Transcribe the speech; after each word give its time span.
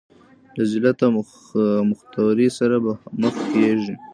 له 0.55 0.63
ذلت 0.73 0.99
او 1.05 1.09
مختورۍ 1.89 2.49
سره 2.57 2.75
به 2.83 2.93
مخ 3.21 3.35
کېږي. 3.53 3.93